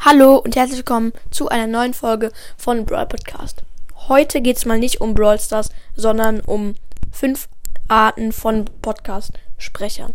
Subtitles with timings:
[0.00, 3.64] Hallo und herzlich willkommen zu einer neuen Folge von Brawl Podcast.
[4.06, 6.76] Heute geht es mal nicht um Brawl Stars, sondern um
[7.10, 7.48] fünf
[7.88, 10.14] Arten von Podcast-Sprechern.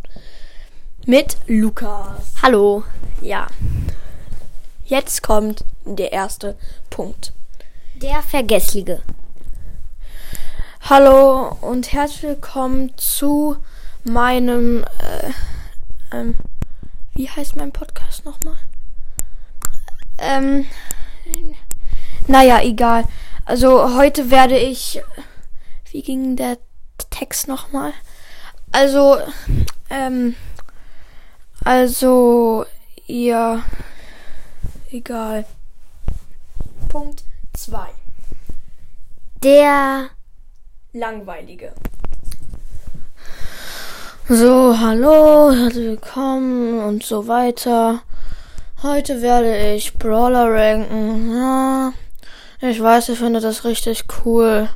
[1.06, 2.32] Mit Lukas.
[2.42, 2.86] Hallo.
[3.22, 3.48] Ja.
[4.86, 6.56] Jetzt kommt der erste
[6.90, 7.34] Punkt.
[7.96, 9.02] Der Vergessliche.
[10.90, 13.58] Hallo und herzlich willkommen zu
[14.06, 14.86] meinem.
[15.00, 15.32] Äh,
[16.16, 16.36] ähm,
[17.16, 18.58] wie heißt mein Podcast nochmal?
[20.24, 20.66] Ähm,
[22.28, 23.04] naja, egal.
[23.46, 25.02] Also heute werde ich.
[25.92, 26.58] Wie ging der
[27.10, 27.92] Text nochmal?
[28.72, 29.18] Also,
[29.90, 30.36] ähm,
[31.66, 32.66] also,
[33.06, 33.64] ja,
[34.92, 35.46] egal.
[36.88, 37.90] Punkt 2.
[39.44, 40.10] Der
[40.94, 41.74] Langweilige.
[44.30, 48.04] So, hallo, herzlich willkommen und so weiter.
[48.84, 51.34] Heute werde ich Brawler ranken.
[51.34, 51.94] Ja,
[52.60, 54.68] ich weiß, ihr findet das richtig cool.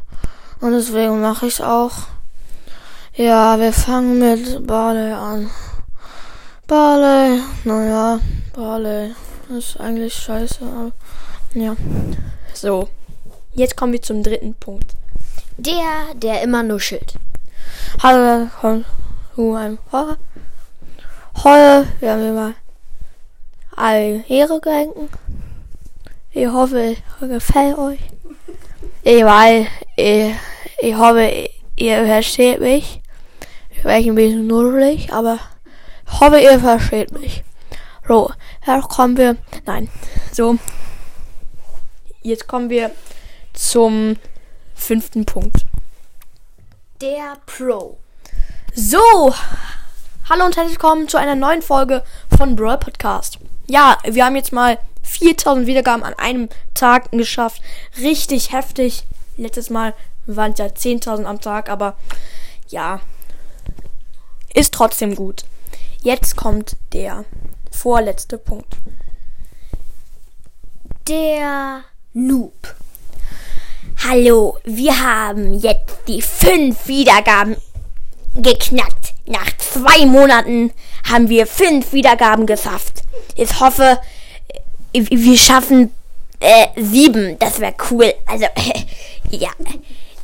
[0.61, 1.91] Und deswegen mache ich es auch.
[3.16, 5.50] Ja, wir fangen mit Barley an.
[6.67, 8.22] Barley, naja,
[8.55, 9.13] Barley
[9.50, 10.91] ist eigentlich scheiße, aber
[11.53, 11.75] ja.
[12.53, 12.88] So,
[13.55, 14.95] jetzt kommen wir zum dritten Punkt.
[15.58, 17.16] Der, der immer nuschelt.
[18.02, 18.85] Hallo, kommt
[19.35, 20.16] zu einem Horror.
[21.44, 22.55] Heute werden wir mal
[23.78, 25.09] alle Ehre gedenken.
[26.31, 28.00] Ich hoffe, es gefällt euch.
[29.03, 30.36] Ich weiß, ich,
[30.80, 33.02] ich hoffe, ihr versteht mich.
[33.69, 35.39] Ich werde ein bisschen nuddelig, aber
[36.06, 37.44] ich hoffe, ihr versteht mich.
[38.08, 38.31] So,
[38.66, 39.38] jetzt kommen wir.
[39.66, 39.89] Nein,
[40.31, 40.58] so.
[42.22, 42.91] Jetzt kommen wir
[43.53, 44.17] zum
[44.75, 45.66] fünften Punkt.
[47.00, 47.97] Der Pro.
[48.73, 49.34] So,
[50.30, 52.03] hallo und herzlich willkommen zu einer neuen Folge
[52.38, 53.36] von Brawl Podcast.
[53.69, 57.61] Ja, wir haben jetzt mal 4000 Wiedergaben an einem Tag geschafft.
[58.01, 59.03] Richtig heftig.
[59.35, 59.93] Letztes Mal
[60.25, 61.97] waren es ja 10.000 am Tag, aber
[62.69, 63.01] ja,
[64.53, 65.45] ist trotzdem gut.
[66.01, 67.25] Jetzt kommt der
[67.72, 68.77] vorletzte Punkt.
[71.07, 71.83] Der
[72.13, 72.75] Noob.
[74.07, 77.57] Hallo, wir haben jetzt die fünf Wiedergaben
[78.35, 79.13] geknackt.
[79.25, 80.72] Nach zwei Monaten
[81.09, 83.03] haben wir fünf Wiedergaben geschafft.
[83.38, 84.00] Ich hoffe,
[84.92, 85.94] wir schaffen
[86.40, 87.38] äh, sieben.
[87.40, 88.14] Das wäre cool.
[88.25, 88.48] Also,
[89.30, 89.50] ja.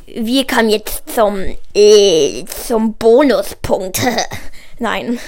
[0.06, 4.00] Wir kommen jetzt zum, äh, zum Bonuspunkt.
[4.78, 5.18] Nein.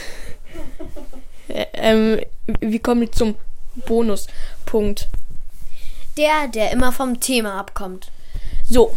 [1.48, 2.20] Äh, ähm,
[2.60, 3.36] wir kommen jetzt zum
[3.86, 5.08] Bonuspunkt.
[6.16, 8.10] Der, der immer vom Thema abkommt.
[8.68, 8.94] So.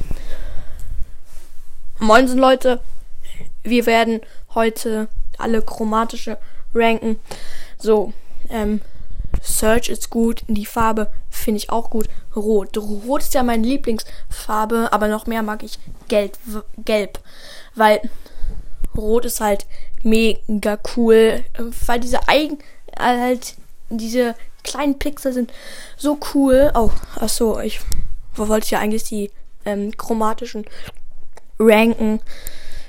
[2.00, 2.80] Moinsen Leute.
[3.64, 4.22] Wir werden
[4.54, 5.08] heute
[5.38, 6.38] alle chromatische
[6.74, 7.20] ranken.
[7.78, 8.14] So,
[8.50, 8.82] ähm,
[9.42, 10.44] Search ist gut.
[10.48, 12.08] Die Farbe finde ich auch gut.
[12.36, 12.78] Rot.
[12.78, 16.38] Rot ist ja meine Lieblingsfarbe, aber noch mehr mag ich Gelb.
[16.84, 17.20] Gelb.
[17.76, 18.02] Weil
[18.96, 19.66] Rot ist halt
[20.04, 21.44] mega cool.
[21.86, 22.60] Weil diese Eigen,
[22.98, 23.56] halt,
[23.90, 25.54] diese kleinen Pixel sind
[25.98, 26.72] so cool.
[26.76, 27.80] Oh, ach so, ich
[28.36, 29.32] wollte ja eigentlich die
[29.66, 30.66] ähm, chromatischen
[31.60, 32.20] ranken.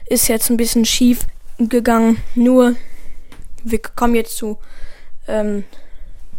[0.06, 1.26] Ist jetzt ein bisschen schief
[1.59, 2.22] gegangen.
[2.34, 2.75] Nur,
[3.62, 4.59] wir kommen jetzt zu,
[5.30, 5.64] ähm,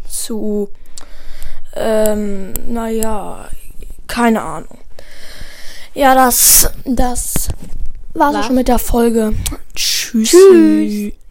[0.07, 0.69] zu,
[1.75, 3.47] ähm, naja,
[4.07, 4.77] keine Ahnung.
[5.93, 7.49] Ja, das, das
[8.13, 8.45] war's Was?
[8.45, 9.33] schon mit der Folge.
[9.75, 10.31] Tschüss.
[10.31, 11.13] Tschüss.